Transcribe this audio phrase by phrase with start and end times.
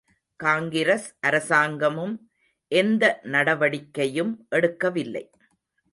[0.39, 2.15] காங்கிரஸ் அரசாங்கமும்
[2.71, 5.25] எந்த நடவடிக்கையும் எடுக்கவில்லை.